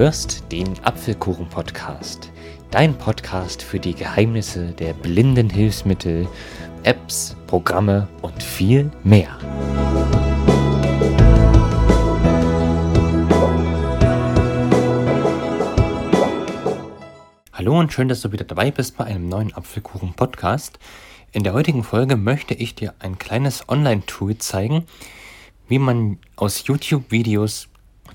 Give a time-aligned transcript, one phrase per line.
[0.00, 2.32] hörst den Apfelkuchen-Podcast,
[2.70, 6.26] dein Podcast für die Geheimnisse der blinden Hilfsmittel,
[6.84, 9.36] Apps, Programme und viel mehr.
[17.52, 20.78] Hallo und schön, dass du wieder dabei bist bei einem neuen Apfelkuchen-Podcast.
[21.32, 24.86] In der heutigen Folge möchte ich dir ein kleines Online-Tool zeigen,
[25.68, 27.69] wie man aus YouTube-Videos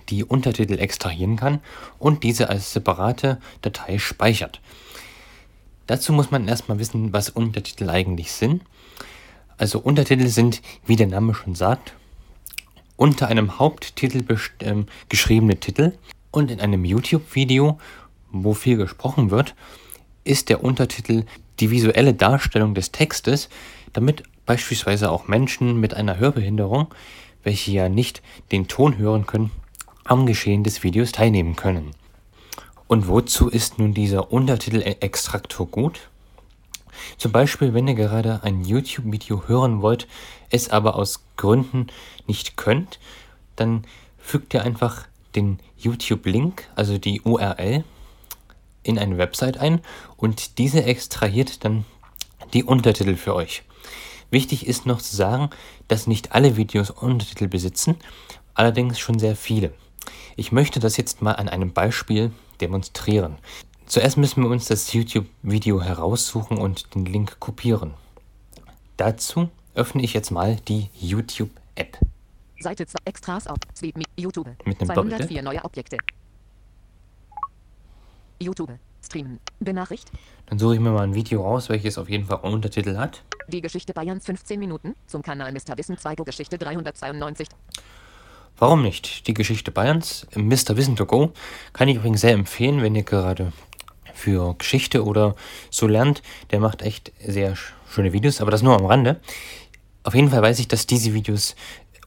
[0.10, 1.60] die Untertitel extrahieren kann
[2.00, 4.62] und diese als separate Datei speichert.
[5.88, 8.64] Dazu muss man erstmal wissen, was Untertitel eigentlich sind.
[9.58, 11.94] Also Untertitel sind, wie der Name schon sagt,
[12.98, 14.24] unter einem Haupttitel
[14.60, 14.76] äh,
[15.10, 15.94] geschriebene Titel
[16.32, 17.80] und in einem YouTube-Video,
[18.32, 19.56] wo viel gesprochen wird,
[20.24, 21.26] ist der Untertitel
[21.60, 23.50] die visuelle Darstellung des Textes,
[23.94, 26.94] damit beispielsweise auch Menschen mit einer Hörbehinderung,
[27.44, 29.52] welche ja nicht den Ton hören können,
[30.06, 31.92] am Geschehen des Videos teilnehmen können.
[32.88, 36.10] Und wozu ist nun dieser Untertitel-Extraktor gut?
[37.18, 40.08] Zum Beispiel, wenn ihr gerade ein YouTube-Video hören wollt,
[40.50, 41.88] es aber aus Gründen
[42.28, 43.00] nicht könnt,
[43.56, 43.86] dann
[44.18, 47.84] fügt ihr einfach den YouTube-Link, also die URL,
[48.84, 49.82] in eine Website ein
[50.16, 51.86] und diese extrahiert dann
[52.54, 53.64] die Untertitel für euch.
[54.30, 55.50] Wichtig ist noch zu sagen,
[55.88, 57.96] dass nicht alle Videos Untertitel besitzen,
[58.54, 59.74] allerdings schon sehr viele.
[60.38, 63.38] Ich möchte das jetzt mal an einem Beispiel demonstrieren.
[63.86, 67.94] Zuerst müssen wir uns das YouTube-Video heraussuchen und den Link kopieren.
[68.98, 72.00] Dazu öffne ich jetzt mal die YouTube-App.
[72.60, 73.58] Seite 2 Extras auf
[74.18, 74.48] YouTube.
[74.66, 75.98] Mit einem 204 neue Objekte.
[78.42, 78.72] YouTube.
[79.06, 79.40] Streamen.
[79.60, 80.12] Benachricht.
[80.48, 83.24] Dann suche ich mir mal ein Video raus, welches auf jeden Fall Untertitel hat.
[83.48, 84.96] Die Geschichte Bayerns 15 Minuten.
[85.06, 85.78] Zum Kanal Mr.
[85.78, 87.48] Wissen 2 Geschichte 392.
[88.58, 89.28] Warum nicht?
[89.28, 90.78] Die Geschichte Bayerns, Mr.
[90.78, 91.34] Wissen to Go,
[91.74, 93.52] kann ich übrigens sehr empfehlen, wenn ihr gerade
[94.14, 95.36] für Geschichte oder
[95.70, 96.22] so lernt.
[96.52, 97.58] Der macht echt sehr
[97.90, 99.20] schöne Videos, aber das nur am Rande.
[100.04, 101.56] Auf jeden Fall weiß ich, dass diese Videos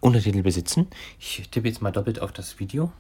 [0.01, 0.87] Untertitel besitzen.
[1.19, 2.93] Ich tippe jetzt mal doppelt auf das Video.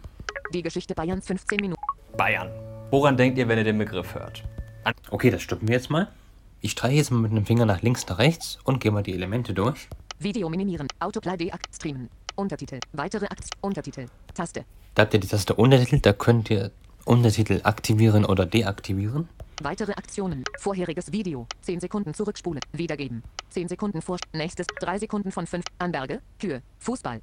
[0.52, 1.80] Die Geschichte Bayerns 15 Minuten.
[2.18, 2.50] Bayern.
[2.90, 4.44] Woran denkt ihr, wenn ihr den Begriff hört?
[4.84, 6.08] An okay, das stoppen wir jetzt mal.
[6.60, 9.14] Ich streiche jetzt mal mit dem Finger nach links, nach rechts und gehe mal die
[9.14, 9.88] Elemente durch.
[10.18, 14.64] Video minimieren, Autoplay deakt, streamen, Untertitel, weitere Akt, Untertitel, Taste.
[14.94, 16.70] Da habt ihr die Taste Untertitel, da könnt ihr
[17.04, 19.28] Untertitel aktivieren oder deaktivieren.
[19.60, 25.48] Weitere Aktionen, vorheriges Video, 10 Sekunden zurückspulen, wiedergeben, 10 Sekunden vor, nächstes, 3 Sekunden von
[25.48, 27.20] 5, Anberge, Kühe, Fußball.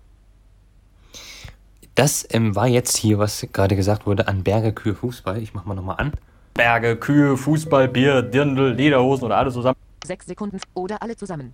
[1.95, 5.41] Das ähm, war jetzt hier, was gerade gesagt wurde, an Berge, Kühe, Fußball.
[5.41, 6.11] Ich mach mal nochmal an.
[6.55, 9.77] Berge, Kühe, Fußball, Bier, Dirndl, Lederhosen oder alles zusammen.
[10.05, 11.53] Sechs Sekunden oder alle zusammen.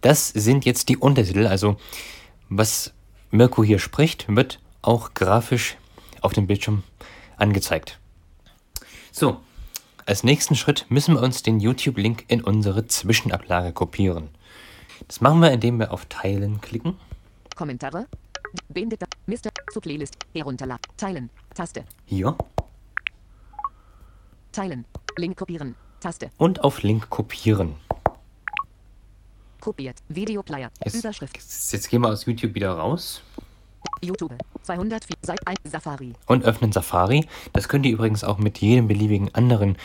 [0.00, 1.46] Das sind jetzt die Untertitel.
[1.46, 1.76] Also,
[2.48, 2.92] was
[3.30, 5.76] Mirko hier spricht, wird auch grafisch
[6.20, 6.82] auf dem Bildschirm
[7.36, 7.98] angezeigt.
[9.12, 9.40] So,
[10.06, 14.28] als nächsten Schritt müssen wir uns den YouTube-Link in unsere Zwischenablage kopieren.
[15.08, 16.96] Das machen wir, indem wir auf Teilen klicken.
[17.56, 18.06] Kommentare,
[18.68, 19.02] Beendet.
[19.26, 19.50] Mister.
[19.72, 20.16] Zu Playlist.
[20.32, 20.82] Herunterladen.
[20.96, 21.30] Teilen.
[21.54, 21.84] Taste.
[22.06, 22.36] Hier.
[24.52, 24.84] Teilen.
[25.16, 25.74] Link kopieren.
[26.00, 26.30] Taste.
[26.38, 27.76] Und auf Link kopieren.
[29.64, 29.96] Kopiert.
[30.10, 30.70] Videoplayer.
[30.84, 31.36] Jetzt, Überschrift.
[31.36, 33.22] Jetzt gehen wir aus YouTube wieder raus.
[34.02, 34.34] YouTube.
[34.62, 35.16] 204.
[35.22, 35.58] Seit 1.
[35.64, 36.12] Safari.
[36.26, 37.26] Und öffnen Safari.
[37.54, 39.78] Das könnt ihr übrigens auch mit jedem beliebigen anderen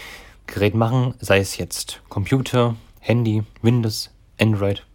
[0.47, 4.85] Gerät machen, sei es jetzt Computer, Handy, Windows, Android,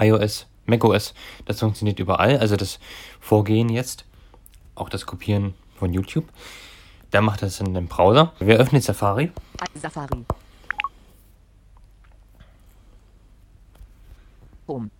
[0.00, 2.36] iOS, macOS, das funktioniert überall.
[2.38, 2.80] Also das
[3.20, 4.04] Vorgehen jetzt,
[4.74, 6.24] auch das Kopieren von YouTube.
[7.12, 8.32] Da macht das in dem Browser.
[8.40, 9.30] Wir öffnen Safari.
[9.80, 10.24] Safari.
[14.68, 14.90] Home.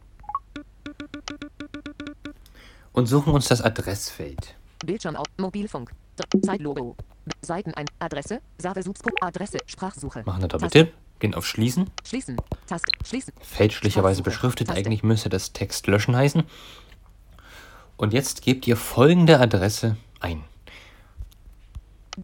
[2.93, 4.55] Und suchen uns das Adressfeld.
[4.85, 5.91] Bildschirm auf Mobilfunk.
[6.45, 6.97] Zeitlogo.
[7.41, 8.41] Seiten ein Adresse.
[8.59, 9.59] Save Adresse.
[9.67, 10.23] Sprachsuche.
[10.25, 10.93] Machen wir Doppeltipp.
[11.19, 11.91] Gehen auf Schließen.
[12.05, 12.37] Schließen.
[12.67, 12.91] Taste.
[13.05, 13.33] Schließen.
[13.41, 14.69] Fälschlicherweise beschriftet.
[14.69, 14.79] Taste.
[14.79, 16.45] Eigentlich müsste das Text löschen heißen.
[17.97, 20.45] Und jetzt gebt ihr folgende Adresse ein.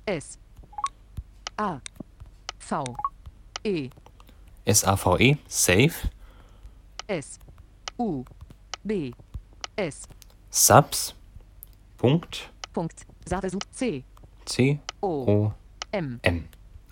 [0.06, 0.38] S.
[1.56, 1.81] A.
[2.58, 2.84] V.
[3.64, 3.90] E.
[4.64, 5.36] S-A-V-E.
[5.48, 5.93] Save.
[7.10, 7.40] S.
[7.98, 8.24] U.
[8.84, 9.10] B.
[9.74, 10.08] S.
[10.48, 11.12] Subs.
[11.98, 12.52] Punkt.
[12.72, 13.04] Punkt.
[13.72, 14.04] C.
[14.44, 14.78] C.
[15.00, 15.08] O.
[15.08, 15.52] o
[15.90, 16.20] M.
[16.22, 16.44] M.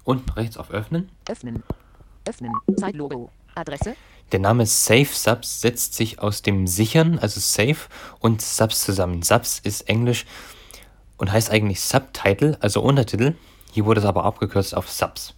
[0.02, 1.08] Und rechts auf Öffnen.
[1.28, 1.62] Öffnen.
[2.26, 2.52] Öffnen.
[2.76, 3.30] Zeitlogo.
[3.54, 3.94] Adresse.
[4.32, 7.88] Der Name Safe Subs setzt sich aus dem Sichern, also Safe,
[8.18, 9.22] und Subs zusammen.
[9.22, 10.26] Subs ist Englisch
[11.16, 13.36] und heißt eigentlich Subtitle, also Untertitel.
[13.70, 15.36] Hier wurde es aber abgekürzt auf Subs.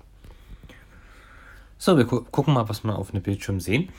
[1.77, 3.91] So, wir gu gucken mal, was wir auf dem Bildschirm sehen.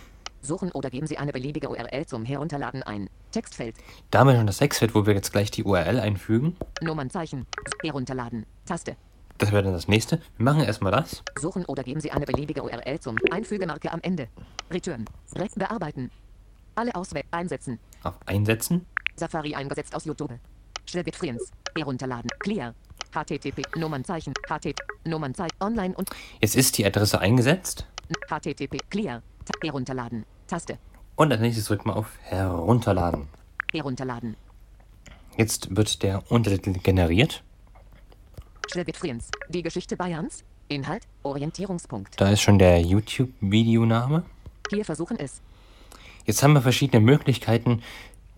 [0.41, 3.09] Suchen oder geben Sie eine beliebige URL zum Herunterladen ein.
[3.31, 3.75] Textfeld.
[4.09, 6.57] Damit schon das Sechsfeld, wo wir jetzt gleich die URL einfügen.
[6.81, 7.45] Nummernzeichen.
[7.83, 8.45] Herunterladen.
[8.65, 8.95] Taste.
[9.37, 10.19] Das wäre dann das nächste.
[10.37, 11.23] Wir machen erstmal das.
[11.39, 14.27] Suchen oder geben Sie eine beliebige URL zum Einfügemarke am Ende.
[14.71, 15.05] Return.
[15.35, 16.11] Re bearbeiten.
[16.75, 17.27] Alle auswählen.
[17.31, 17.79] Einsetzen.
[18.03, 18.85] Auf Einsetzen.
[19.15, 20.31] Safari eingesetzt aus YouTube.
[20.85, 21.51] Schwebit Friends.
[21.77, 22.29] Herunterladen.
[22.39, 22.73] Clear.
[23.13, 23.63] HTTP.
[23.77, 24.33] Nummernzeichen.
[24.47, 24.75] HTTP.
[25.05, 25.57] Nummernzeichen.
[25.59, 26.09] Online und
[26.39, 27.85] Jetzt ist die Adresse eingesetzt.
[28.29, 28.77] HTTP.
[28.89, 29.21] Clear.
[29.63, 30.25] Herunterladen.
[30.47, 30.77] Taste.
[31.15, 33.27] Und als nächstes drückt man auf Herunterladen.
[33.71, 34.35] Herunterladen.
[35.37, 37.43] Jetzt wird der Untertitel generiert.
[38.93, 39.29] Friends.
[39.49, 40.43] Die Geschichte Bayerns.
[40.67, 41.03] Inhalt.
[41.23, 42.19] Orientierungspunkt.
[42.19, 44.23] Da ist schon der YouTube-Videoname.
[44.69, 45.41] Hier versuchen es.
[46.25, 47.81] Jetzt haben wir verschiedene Möglichkeiten,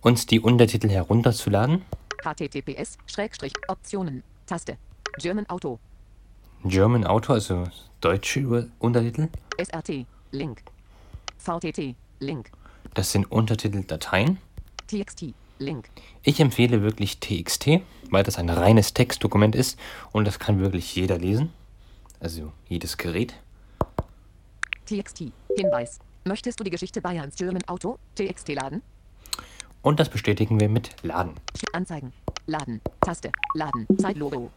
[0.00, 1.82] uns die Untertitel herunterzuladen.
[2.22, 2.98] HTTPS.
[3.68, 4.22] Optionen.
[4.46, 4.76] Taste.
[5.18, 5.78] German Auto.
[6.64, 7.64] German Auto, also
[8.00, 9.28] deutsche Untertitel.
[9.58, 10.06] SRT.
[10.32, 10.62] Link.
[11.44, 11.94] VTT.
[12.20, 12.50] Link.
[12.94, 14.38] Das sind Untertiteldateien.
[14.86, 15.34] TXT.
[15.58, 15.88] Link.
[16.22, 17.80] Ich empfehle wirklich TXT,
[18.10, 19.78] weil das ein reines Textdokument ist
[20.12, 21.52] und das kann wirklich jeder lesen.
[22.18, 23.34] Also jedes Gerät.
[24.86, 25.32] TXT.
[25.56, 25.98] Hinweis.
[26.24, 27.98] Möchtest du die Geschichte Bayerns German Auto?
[28.14, 28.82] TXT laden?
[29.82, 31.34] Und das bestätigen wir mit Laden.
[31.74, 32.12] Anzeigen.
[32.46, 32.80] Laden.
[33.00, 33.30] Taste.
[33.54, 33.86] Laden.
[33.98, 34.50] Zeitlogo.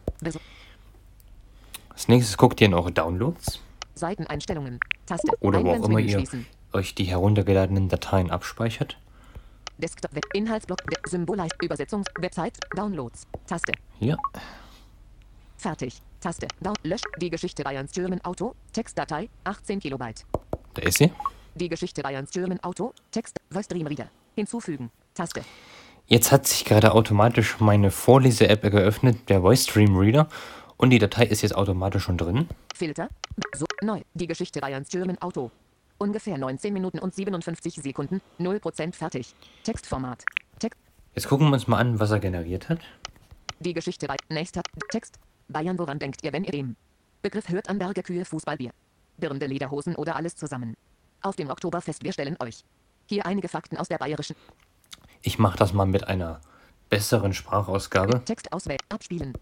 [1.90, 3.60] Als nächstes guckt ihr in eure Downloads
[3.94, 4.80] Seiteneinstellungen.
[5.04, 5.32] Taste.
[5.40, 6.24] oder wo auch immer ihr.
[6.72, 8.98] Euch die heruntergeladenen Dateien abspeichert.
[9.78, 10.14] Desktop.
[10.14, 10.24] Web.
[10.34, 10.80] Inhaltsblock.
[11.06, 11.54] Symbolleist.
[11.62, 12.04] Übersetzung.
[12.18, 12.58] Website.
[12.74, 13.26] Downloads.
[13.46, 13.72] Taste.
[13.98, 14.16] Hier.
[15.56, 16.02] Fertig.
[16.20, 16.48] Taste.
[16.60, 16.74] Down.
[16.82, 17.02] Lösch.
[17.20, 18.54] Die Geschichte Bayerns German Auto.
[18.72, 19.28] Textdatei.
[19.44, 20.24] 18 Kilobyte.
[20.74, 21.12] Da ist sie.
[21.54, 22.92] Die Geschichte Bayerns German Auto.
[23.12, 23.36] Text.
[23.50, 24.08] Voice Dream Reader.
[24.34, 24.90] Hinzufügen.
[25.14, 25.42] Taste.
[26.06, 30.28] Jetzt hat sich gerade automatisch meine Vorlese-App geöffnet, der Voice Stream Reader.
[30.78, 32.48] Und die Datei ist jetzt automatisch schon drin.
[32.74, 33.08] Filter.
[33.54, 33.66] So.
[33.82, 34.00] Neu.
[34.14, 35.50] Die Geschichte Bayerns German Auto.
[35.98, 38.20] Ungefähr 19 Minuten und 57 Sekunden.
[38.38, 39.34] 0% fertig.
[39.64, 40.24] Textformat.
[40.60, 40.80] Text.
[41.14, 42.78] Jetzt gucken wir uns mal an, was er generiert hat.
[43.58, 45.18] Die Geschichte bei nächster Text.
[45.48, 46.76] Bayern, woran denkt ihr, wenn ihr dem
[47.22, 48.70] Begriff hört an Berge, Kühe, Fußballbier,
[49.16, 50.76] Birnde, Lederhosen oder alles zusammen?
[51.22, 52.62] Auf dem Oktoberfest, wir stellen euch
[53.06, 54.36] hier einige Fakten aus der bayerischen
[55.22, 56.40] Ich mache das mal mit einer
[56.90, 58.24] besseren Sprachausgabe.
[58.24, 59.32] Text auswählen, abspielen.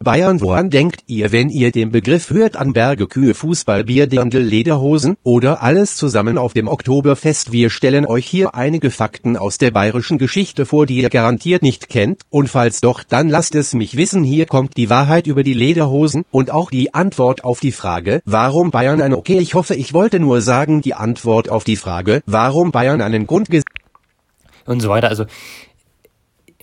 [0.00, 4.38] Bayern, woran denkt ihr, wenn ihr den Begriff hört an Berge, Kühe, Fußball, Bier, Dirndl,
[4.38, 7.50] Lederhosen oder alles zusammen auf dem Oktoberfest?
[7.50, 11.88] Wir stellen euch hier einige Fakten aus der bayerischen Geschichte vor, die ihr garantiert nicht
[11.88, 12.22] kennt.
[12.30, 14.22] Und falls doch, dann lasst es mich wissen.
[14.22, 18.70] Hier kommt die Wahrheit über die Lederhosen und auch die Antwort auf die Frage, warum
[18.70, 22.70] Bayern ein Okay, ich hoffe, ich wollte nur sagen, die Antwort auf die Frage, warum
[22.70, 23.64] Bayern einen Grundgesetz
[24.64, 25.08] und so weiter.
[25.08, 25.24] Also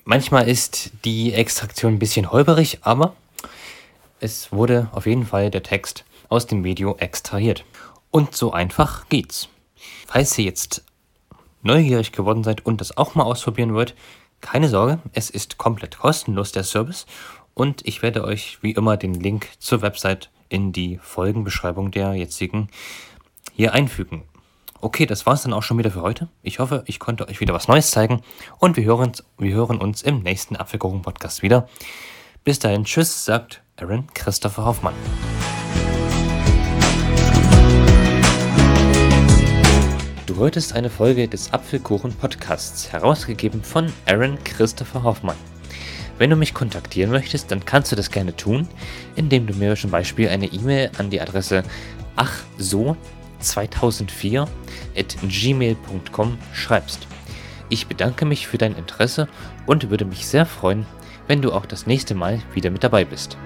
[0.05, 3.13] manchmal ist die Extraktion ein bisschen holperig, aber
[4.19, 7.65] es wurde auf jeden Fall der Text aus dem Video extrahiert.
[8.11, 9.49] Und so einfach geht's.
[10.07, 10.83] Falls ihr jetzt
[11.61, 13.95] neugierig geworden seid und das auch mal ausprobieren wollt,
[14.41, 17.05] keine Sorge, es ist komplett kostenlos der Service
[17.53, 22.69] und ich werde euch wie immer den Link zur Website in die Folgenbeschreibung der jetzigen
[23.53, 24.23] hier einfügen.
[24.81, 26.29] Okay, das war's dann auch schon wieder für heute.
[26.43, 28.21] Ich hoffe, ich konnte euch wieder was Neues zeigen
[28.59, 31.67] und wir hören, wir hören uns im nächsten Apfelkuchen-Podcast wieder.
[32.45, 34.93] Bis dahin, tschüss, sagt Aaron Christopher Hoffmann.
[40.27, 45.37] Du hörtest eine Folge des Apfelkuchen-Podcasts, herausgegeben von Aaron Christopher Hoffmann.
[46.19, 48.67] Wenn du mich kontaktieren möchtest, dann kannst du das gerne tun,
[49.15, 51.63] indem du mir zum Beispiel eine E-Mail an die Adresse
[52.15, 52.95] achso
[53.39, 54.47] 2004
[54.95, 57.07] at gmail.com schreibst.
[57.69, 59.27] Ich bedanke mich für dein Interesse
[59.65, 60.85] und würde mich sehr freuen,
[61.27, 63.37] wenn du auch das nächste Mal wieder mit dabei bist.